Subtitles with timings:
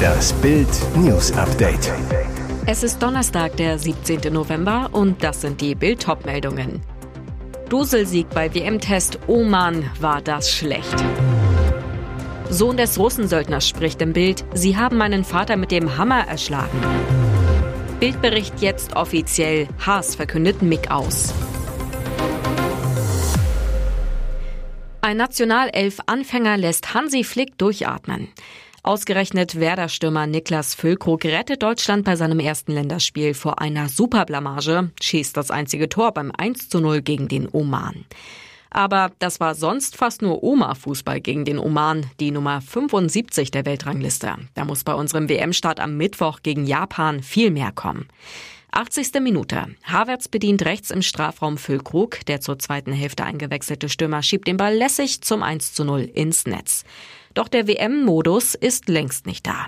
[0.00, 1.92] Das Bild News Update.
[2.66, 4.32] Es ist Donnerstag, der 17.
[4.32, 6.80] November und das sind die Bild meldungen
[7.70, 11.04] Duselsieg bei WM-Test Oman war das schlecht.
[12.48, 16.80] Sohn des Russensöldners spricht im Bild, sie haben meinen Vater mit dem Hammer erschlagen.
[18.00, 21.32] Bildbericht jetzt offiziell, Haas verkündet Mick aus.
[25.10, 28.28] Ein Nationalelf-Anfänger lässt Hansi Flick durchatmen.
[28.84, 35.50] Ausgerechnet Werder-Stürmer Niklas Füllkrug rettet Deutschland bei seinem ersten Länderspiel vor einer Superblamage, schießt das
[35.50, 38.04] einzige Tor beim 1 zu 0 gegen den Oman.
[38.70, 44.36] Aber das war sonst fast nur Oma-Fußball gegen den Oman, die Nummer 75 der Weltrangliste.
[44.54, 48.06] Da muss bei unserem WM-Start am Mittwoch gegen Japan viel mehr kommen.
[48.72, 49.20] 80.
[49.20, 49.66] Minute.
[49.84, 52.24] Havertz bedient rechts im Strafraum Füllkrug.
[52.26, 56.46] Der zur zweiten Hälfte eingewechselte Stürmer schiebt den Ball lässig zum 1 zu 0 ins
[56.46, 56.84] Netz.
[57.34, 59.66] Doch der WM-Modus ist längst nicht da.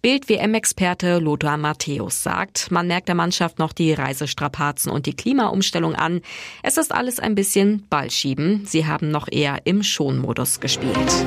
[0.00, 6.20] Bild-WM-Experte Lothar Matthäus sagt, man merkt der Mannschaft noch die Reisestrapazen und die Klimaumstellung an.
[6.62, 8.64] Es ist alles ein bisschen Ballschieben.
[8.64, 11.26] Sie haben noch eher im Schonmodus gespielt.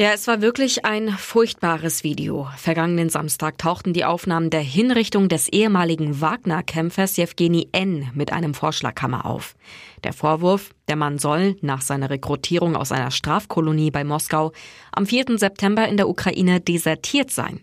[0.00, 2.48] Ja, es war wirklich ein furchtbares Video.
[2.56, 8.08] Vergangenen Samstag tauchten die Aufnahmen der Hinrichtung des ehemaligen Wagner-Kämpfers Jewgeni N.
[8.14, 9.56] mit einem Vorschlaghammer auf.
[10.04, 14.52] Der Vorwurf, der Mann soll nach seiner Rekrutierung aus einer Strafkolonie bei Moskau
[14.92, 15.36] am 4.
[15.36, 17.58] September in der Ukraine desertiert sein.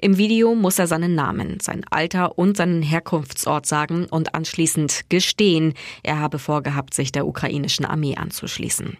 [0.00, 5.74] Im Video muss er seinen Namen, sein Alter und seinen Herkunftsort sagen und anschließend gestehen,
[6.02, 8.96] er habe vorgehabt, sich der ukrainischen Armee anzuschließen.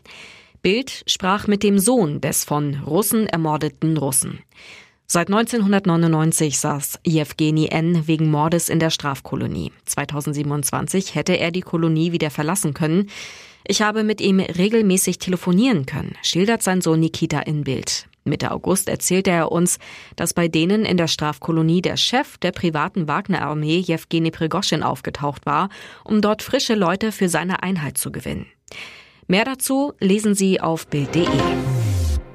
[0.64, 4.38] Bild sprach mit dem Sohn des von Russen ermordeten Russen.
[5.06, 8.08] Seit 1999 saß Jewgeni N.
[8.08, 9.72] wegen Mordes in der Strafkolonie.
[9.84, 13.10] 2027 hätte er die Kolonie wieder verlassen können.
[13.66, 18.08] Ich habe mit ihm regelmäßig telefonieren können, schildert sein Sohn Nikita in Bild.
[18.24, 19.78] Mitte August erzählte er uns,
[20.16, 25.68] dass bei denen in der Strafkolonie der Chef der privaten Wagner-Armee Jewgeni Prigoschin aufgetaucht war,
[26.04, 28.46] um dort frische Leute für seine Einheit zu gewinnen.
[29.26, 31.26] Mehr dazu lesen Sie auf Bild.de.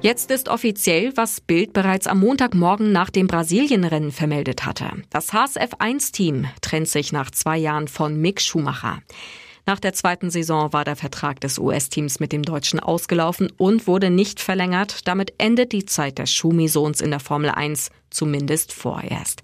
[0.02, 4.90] Jetzt ist offiziell, was Bild bereits am Montagmorgen nach dem Brasilienrennen vermeldet hatte.
[5.10, 9.02] Das HSF1-Team trennt sich nach zwei Jahren von Mick Schumacher.
[9.66, 14.10] Nach der zweiten Saison war der Vertrag des US-Teams mit dem Deutschen ausgelaufen und wurde
[14.10, 15.06] nicht verlängert.
[15.06, 19.42] Damit endet die Zeit des Schumi-Sohns in der Formel 1, zumindest vorerst.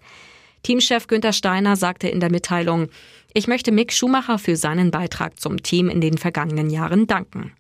[0.62, 2.88] Teamchef Günther Steiner sagte in der Mitteilung,
[3.36, 7.52] ich möchte Mick Schumacher für seinen Beitrag zum Team in den vergangenen Jahren danken.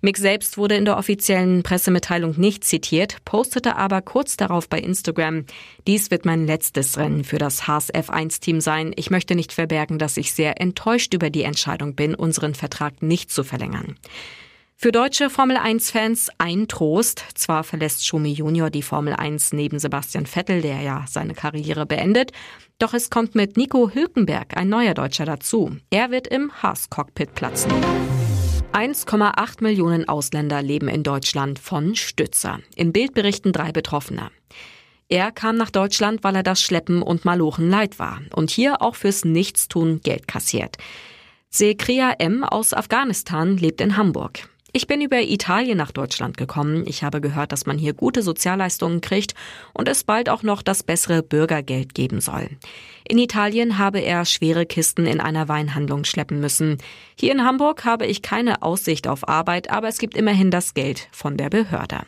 [0.00, 5.44] Mick selbst wurde in der offiziellen Pressemitteilung nicht zitiert, postete aber kurz darauf bei Instagram,
[5.86, 8.92] dies wird mein letztes Rennen für das Haas F1-Team sein.
[8.96, 13.30] Ich möchte nicht verbergen, dass ich sehr enttäuscht über die Entscheidung bin, unseren Vertrag nicht
[13.30, 13.94] zu verlängern.
[14.84, 17.24] Für deutsche Formel 1-Fans ein Trost.
[17.36, 22.32] Zwar verlässt Schumi Junior die Formel 1 neben Sebastian Vettel, der ja seine Karriere beendet,
[22.78, 25.74] doch es kommt mit Nico Hülkenberg ein neuer Deutscher dazu.
[25.88, 27.72] Er wird im Haas-Cockpit platzen.
[28.74, 32.60] 1,8 Millionen Ausländer leben in Deutschland von Stützer.
[32.76, 34.30] Im Bild berichten drei Betroffene.
[35.08, 38.96] Er kam nach Deutschland, weil er das Schleppen und Malochen leid war und hier auch
[38.96, 40.76] fürs Nichtstun Geld kassiert.
[41.48, 42.44] Sekria M.
[42.44, 44.50] aus Afghanistan lebt in Hamburg.
[44.76, 46.82] Ich bin über Italien nach Deutschland gekommen.
[46.88, 49.34] Ich habe gehört, dass man hier gute Sozialleistungen kriegt
[49.72, 52.48] und es bald auch noch das bessere Bürgergeld geben soll.
[53.06, 56.78] In Italien habe er schwere Kisten in einer Weinhandlung schleppen müssen.
[57.16, 61.06] Hier in Hamburg habe ich keine Aussicht auf Arbeit, aber es gibt immerhin das Geld
[61.12, 62.00] von der Behörde.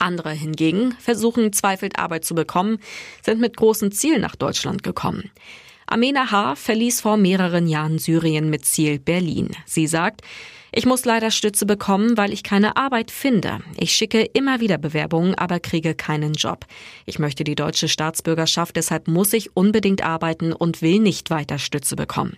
[0.00, 2.80] Andere hingegen versuchen zweifelt Arbeit zu bekommen,
[3.22, 5.30] sind mit großen Zielen nach Deutschland gekommen.
[5.86, 6.56] Amena H.
[6.56, 9.50] verließ vor mehreren Jahren Syrien mit Ziel Berlin.
[9.66, 10.22] Sie sagt,
[10.72, 13.60] ich muss leider Stütze bekommen, weil ich keine Arbeit finde.
[13.78, 16.66] Ich schicke immer wieder Bewerbungen, aber kriege keinen Job.
[17.06, 21.94] Ich möchte die deutsche Staatsbürgerschaft, deshalb muss ich unbedingt arbeiten und will nicht weiter Stütze
[21.94, 22.36] bekommen.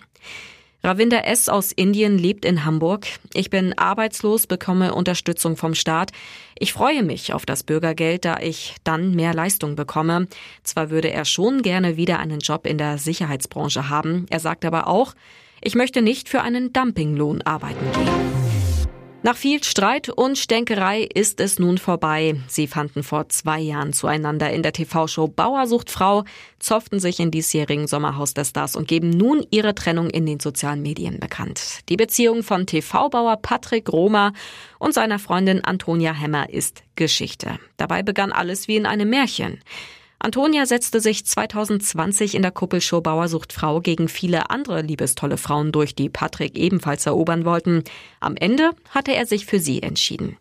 [0.84, 1.48] Ravinder S.
[1.48, 3.06] aus Indien lebt in Hamburg.
[3.34, 6.12] Ich bin arbeitslos, bekomme Unterstützung vom Staat.
[6.58, 10.28] Ich freue mich auf das Bürgergeld, da ich dann mehr Leistung bekomme.
[10.62, 14.26] Zwar würde er schon gerne wieder einen Job in der Sicherheitsbranche haben.
[14.30, 15.14] Er sagt aber auch,
[15.60, 18.57] ich möchte nicht für einen Dumpinglohn arbeiten gehen.
[19.28, 22.36] Nach viel Streit und Stänkerei ist es nun vorbei.
[22.46, 26.24] Sie fanden vor zwei Jahren zueinander in der TV-Show Bauersucht Frau,
[26.58, 30.80] zofften sich im diesjährigen Sommerhaus der Stars und geben nun ihre Trennung in den sozialen
[30.80, 31.80] Medien bekannt.
[31.90, 34.32] Die Beziehung von TV-Bauer Patrick Roma
[34.78, 37.58] und seiner Freundin Antonia Hemmer ist Geschichte.
[37.76, 39.60] Dabei begann alles wie in einem Märchen.
[40.20, 45.94] Antonia setzte sich 2020 in der Kuppelshow Bauersucht Frau gegen viele andere liebestolle Frauen durch,
[45.94, 47.84] die Patrick ebenfalls erobern wollten.
[48.18, 50.36] Am Ende hatte er sich für sie entschieden.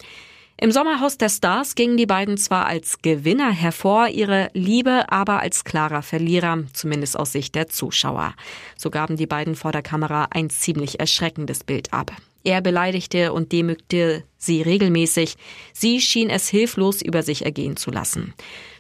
[0.59, 5.63] Im Sommerhaus der Stars gingen die beiden zwar als Gewinner hervor, ihre Liebe aber als
[5.63, 8.33] klarer Verlierer, zumindest aus Sicht der Zuschauer.
[8.75, 12.11] So gaben die beiden vor der Kamera ein ziemlich erschreckendes Bild ab.
[12.43, 15.35] Er beleidigte und demütigte sie regelmäßig.
[15.73, 18.33] Sie schien es hilflos über sich ergehen zu lassen.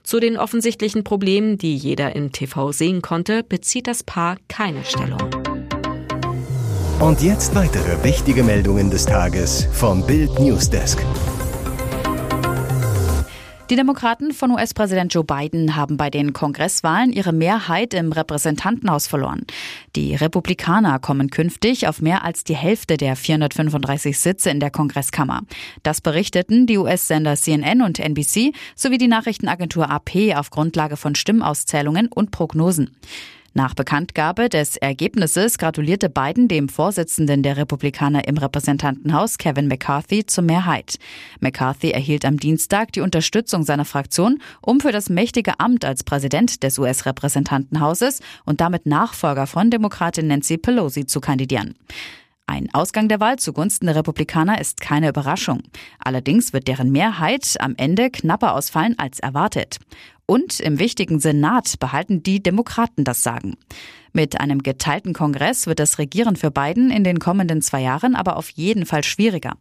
[0.07, 5.19] Zu den offensichtlichen Problemen, die jeder im TV sehen konnte, bezieht das Paar keine Stellung.
[7.01, 10.99] Und jetzt weitere wichtige Meldungen des Tages vom Bild Newsdesk.
[13.69, 19.45] Die Demokraten von US-Präsident Joe Biden haben bei den Kongresswahlen ihre Mehrheit im Repräsentantenhaus verloren.
[19.93, 25.41] Die Republikaner kommen künftig auf mehr als die Hälfte der 435 Sitze in der Kongresskammer.
[25.83, 32.07] Das berichteten die US-Sender CNN und NBC sowie die Nachrichtenagentur AP auf Grundlage von Stimmauszählungen
[32.07, 32.95] und Prognosen.
[33.57, 40.43] Nach Bekanntgabe des Ergebnisses gratulierte Biden dem Vorsitzenden der Republikaner im Repräsentantenhaus, Kevin McCarthy, zur
[40.43, 40.99] Mehrheit.
[41.39, 46.61] McCarthy erhielt am Dienstag die Unterstützung seiner Fraktion, um für das mächtige Amt als Präsident
[46.61, 51.73] des US-Repräsentantenhauses und damit Nachfolger von Demokratin Nancy Pelosi zu kandidieren.
[52.49, 55.63] Ein Ausgang der Wahl zugunsten der Republikaner ist keine Überraschung.
[55.99, 59.79] Allerdings wird deren Mehrheit am Ende knapper ausfallen als erwartet.
[60.25, 63.57] Und im wichtigen Senat behalten die Demokraten das Sagen.
[64.13, 68.37] Mit einem geteilten Kongress wird das Regieren für Biden in den kommenden zwei Jahren aber
[68.37, 69.53] auf jeden Fall schwieriger.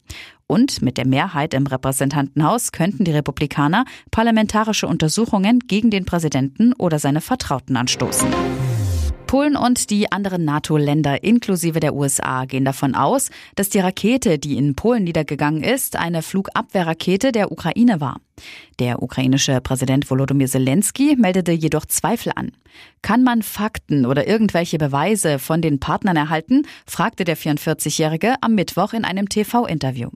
[0.46, 7.00] Und mit der Mehrheit im Repräsentantenhaus könnten die Republikaner parlamentarische Untersuchungen gegen den Präsidenten oder
[7.00, 8.28] seine Vertrauten anstoßen.
[9.26, 14.56] Polen und die anderen NATO-Länder inklusive der USA gehen davon aus, dass die Rakete, die
[14.56, 18.20] in Polen niedergegangen ist, eine Flugabwehrrakete der Ukraine war.
[18.78, 22.52] Der ukrainische Präsident Volodymyr Zelensky meldete jedoch Zweifel an.
[23.02, 26.62] Kann man Fakten oder irgendwelche Beweise von den Partnern erhalten?
[26.86, 30.10] fragte der 44-Jährige am Mittwoch in einem TV-Interview.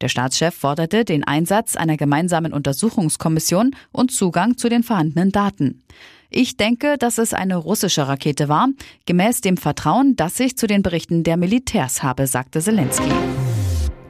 [0.00, 5.82] Der Staatschef forderte den Einsatz einer gemeinsamen Untersuchungskommission und Zugang zu den vorhandenen Daten.
[6.30, 8.68] Ich denke, dass es eine russische Rakete war,
[9.04, 13.10] gemäß dem Vertrauen, das ich zu den Berichten der Militärs habe, sagte Zelensky.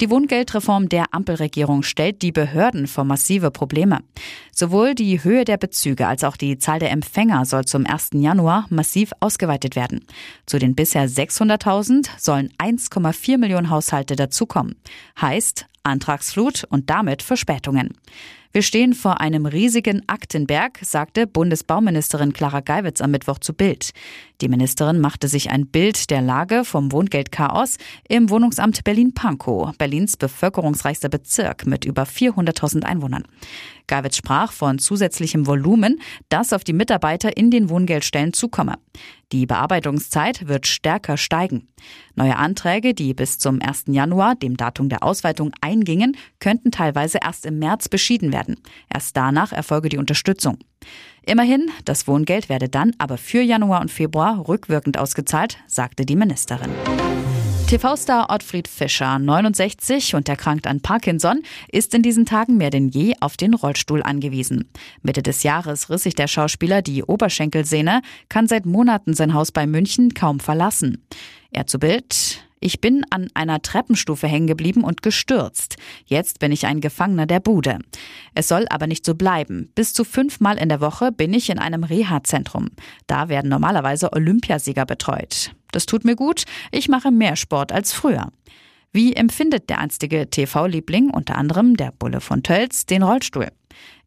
[0.01, 3.99] Die Wohngeldreform der Ampelregierung stellt die Behörden vor massive Probleme.
[4.51, 8.11] Sowohl die Höhe der Bezüge als auch die Zahl der Empfänger soll zum 1.
[8.15, 10.07] Januar massiv ausgeweitet werden.
[10.47, 14.77] Zu den bisher 600.000 sollen 1,4 Millionen Haushalte dazukommen.
[15.21, 17.91] Heißt Antragsflut und damit Verspätungen.
[18.53, 23.91] Wir stehen vor einem riesigen Aktenberg, sagte Bundesbauministerin Clara Geiwitz am Mittwoch zu Bild.
[24.41, 27.77] Die Ministerin machte sich ein Bild der Lage vom Wohngeldchaos
[28.09, 33.23] im Wohnungsamt Berlin-Pankow, Berlins bevölkerungsreichster Bezirk mit über 400.000 Einwohnern.
[33.87, 38.79] Geiwitz sprach von zusätzlichem Volumen, das auf die Mitarbeiter in den Wohngeldstellen zukomme.
[39.33, 41.69] Die Bearbeitungszeit wird stärker steigen.
[42.17, 43.85] Neue Anträge, die bis zum 1.
[43.87, 48.57] Januar, dem Datum der Ausweitung, eingingen, könnten teilweise erst im März beschieden werden.
[48.93, 50.59] Erst danach erfolge die Unterstützung.
[51.25, 56.71] Immerhin, das Wohngeld werde dann aber für Januar und Februar rückwirkend ausgezahlt, sagte die Ministerin.
[57.71, 63.15] TV-Star Ottfried Fischer, 69 und erkrankt an Parkinson, ist in diesen Tagen mehr denn je
[63.21, 64.69] auf den Rollstuhl angewiesen.
[65.03, 69.69] Mitte des Jahres riss sich der Schauspieler die Oberschenkelsehne, kann seit Monaten sein Haus bei
[69.69, 71.07] München kaum verlassen.
[71.53, 75.77] Er zu Bild, ich bin an einer Treppenstufe hängen geblieben und gestürzt.
[76.07, 77.79] Jetzt bin ich ein Gefangener der Bude.
[78.35, 79.71] Es soll aber nicht so bleiben.
[79.77, 82.71] Bis zu fünfmal in der Woche bin ich in einem Reha-Zentrum.
[83.07, 85.53] Da werden normalerweise Olympiasieger betreut.
[85.73, 86.45] Das tut mir gut.
[86.71, 88.31] Ich mache mehr Sport als früher.
[88.93, 93.49] Wie empfindet der einstige TV-Liebling, unter anderem der Bulle von Tölz, den Rollstuhl?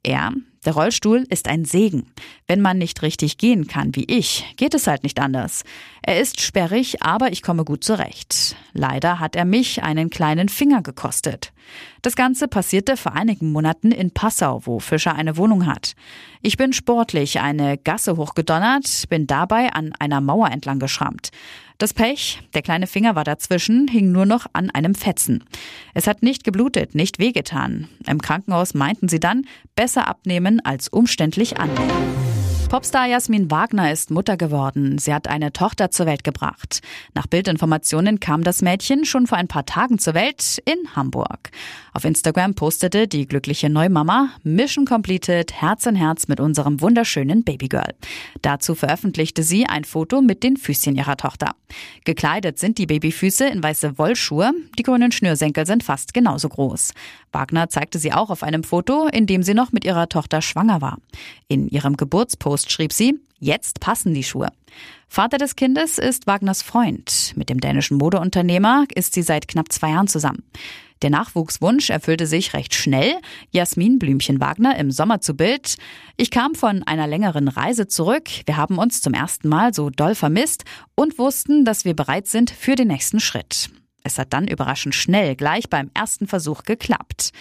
[0.03, 0.33] Er,
[0.65, 2.11] der Rollstuhl ist ein Segen.
[2.47, 5.63] Wenn man nicht richtig gehen kann wie ich, geht es halt nicht anders.
[6.01, 8.55] Er ist sperrig, aber ich komme gut zurecht.
[8.73, 11.53] Leider hat er mich einen kleinen Finger gekostet.
[12.01, 15.93] Das Ganze passierte vor einigen Monaten in Passau, wo Fischer eine Wohnung hat.
[16.41, 21.31] Ich bin sportlich eine Gasse hochgedonnert, bin dabei an einer Mauer entlang geschrammt.
[21.77, 25.43] Das Pech, der kleine Finger war dazwischen, hing nur noch an einem Fetzen.
[25.93, 27.89] Es hat nicht geblutet, nicht wehgetan.
[28.07, 32.32] Im Krankenhaus meinten sie dann, besser abnehmen als umständlich annehmen.
[32.73, 34.97] Popstar Jasmin Wagner ist Mutter geworden.
[34.97, 36.81] Sie hat eine Tochter zur Welt gebracht.
[37.13, 41.51] Nach Bildinformationen kam das Mädchen schon vor ein paar Tagen zur Welt in Hamburg.
[41.93, 47.93] Auf Instagram postete die glückliche Neumama Mission completed, Herz in Herz mit unserem wunderschönen Babygirl.
[48.41, 51.51] Dazu veröffentlichte sie ein Foto mit den Füßchen ihrer Tochter.
[52.05, 54.51] Gekleidet sind die Babyfüße in weiße Wollschuhe.
[54.79, 56.93] Die grünen Schnürsenkel sind fast genauso groß.
[57.31, 60.81] Wagner zeigte sie auch auf einem Foto, in dem sie noch mit ihrer Tochter schwanger
[60.81, 60.97] war.
[61.47, 64.47] In ihrem Geburtspost schrieb sie, Jetzt passen die Schuhe.
[65.09, 67.33] Vater des Kindes ist Wagners Freund.
[67.35, 70.43] Mit dem dänischen Modeunternehmer ist sie seit knapp zwei Jahren zusammen.
[71.01, 73.15] Der Nachwuchswunsch erfüllte sich recht schnell.
[73.51, 75.75] Jasmin Blümchen Wagner im Sommer zu Bild.
[76.15, 78.29] Ich kam von einer längeren Reise zurück.
[78.45, 80.63] Wir haben uns zum ersten Mal so doll vermisst
[80.95, 83.69] und wussten, dass wir bereit sind für den nächsten Schritt.
[84.05, 87.31] Es hat dann überraschend schnell gleich beim ersten Versuch geklappt.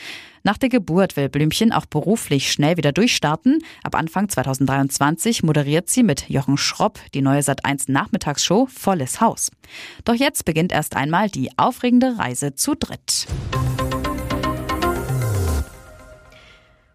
[0.44, 3.58] Nach der Geburt will Blümchen auch beruflich schnell wieder durchstarten.
[3.82, 9.50] Ab Anfang 2023 moderiert sie mit Jochen Schropp die neue Sat1 Nachmittagsshow Volles Haus.
[10.04, 13.26] Doch jetzt beginnt erst einmal die aufregende Reise zu dritt.